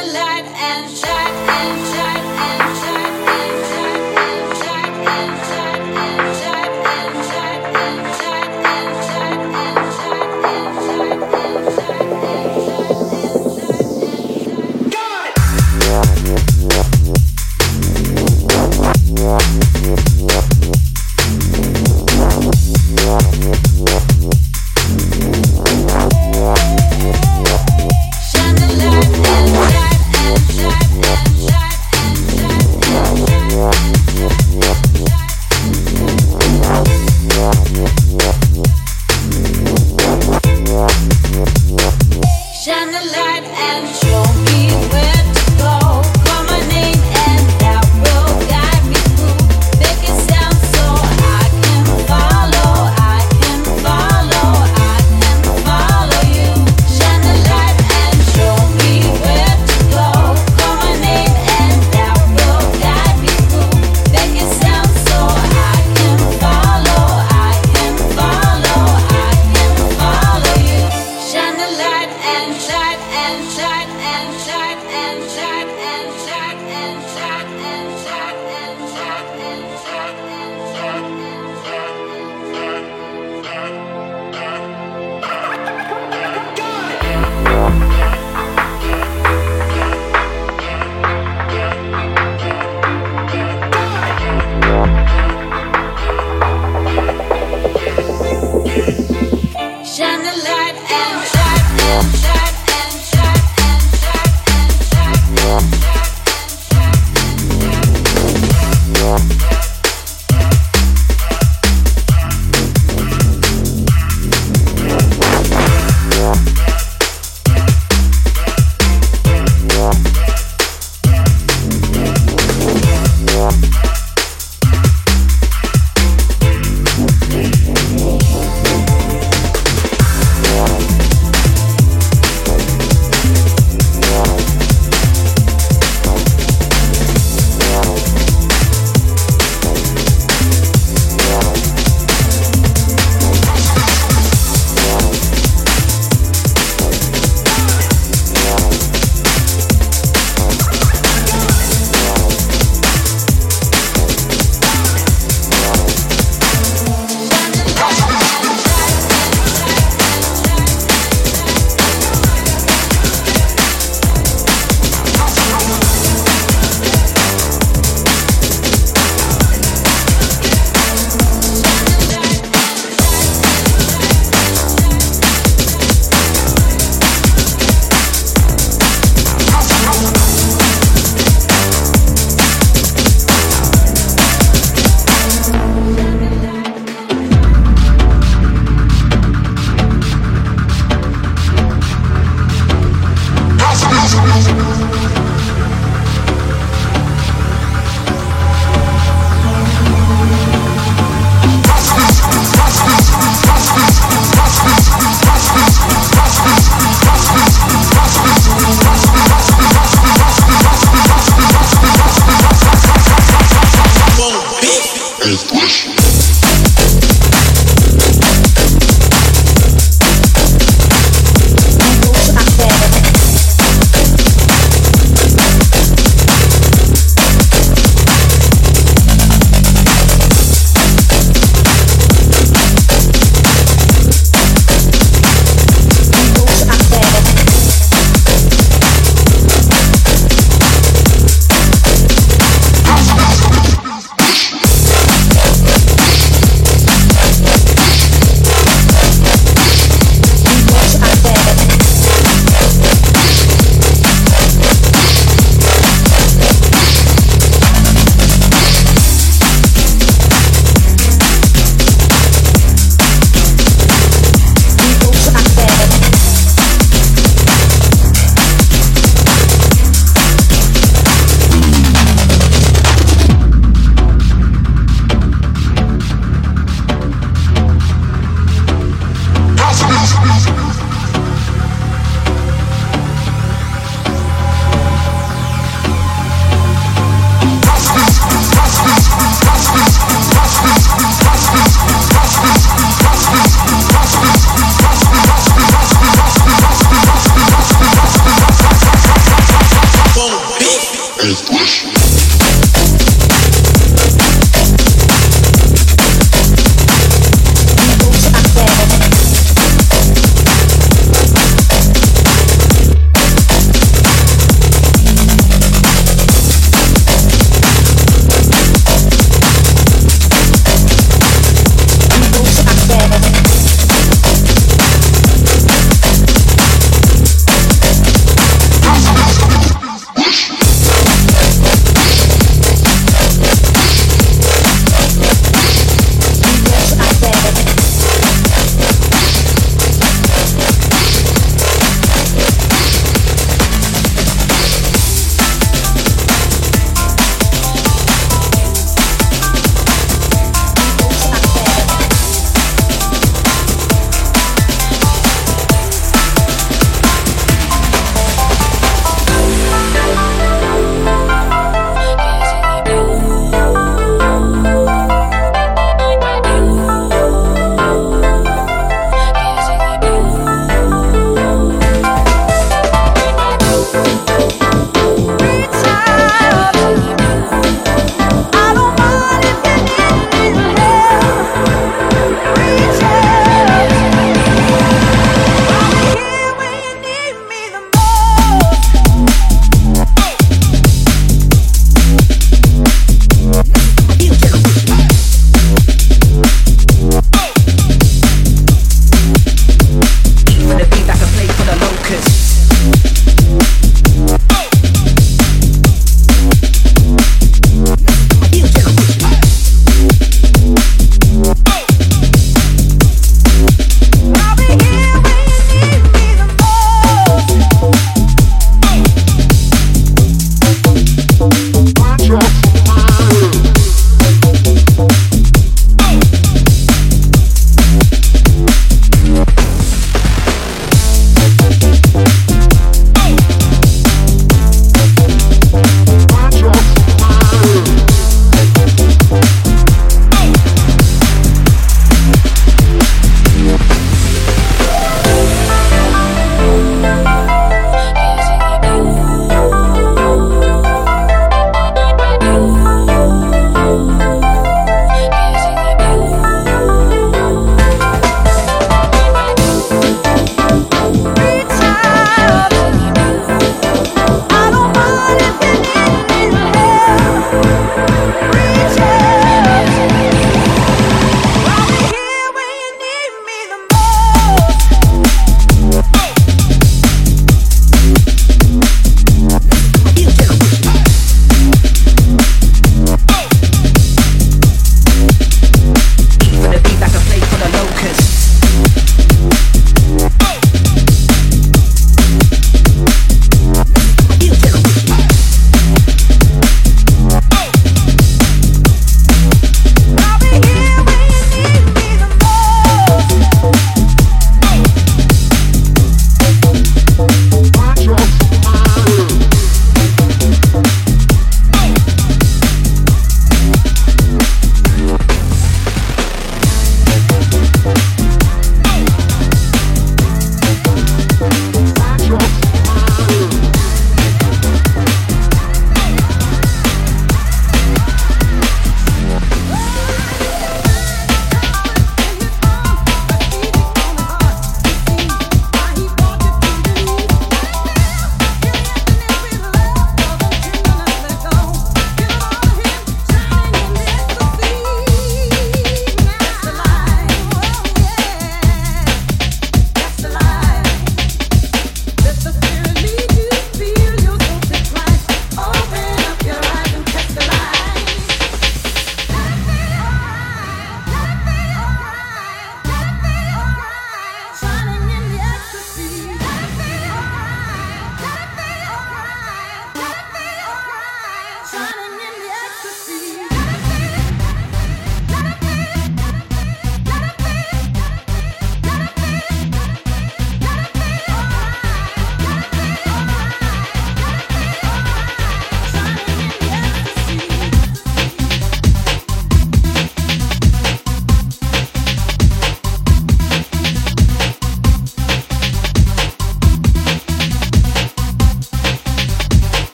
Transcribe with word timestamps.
the 0.00 0.12
light 0.12 0.44
and 0.44 0.96
shine 0.96 1.34
and 1.48 1.86
shine. 1.88 2.07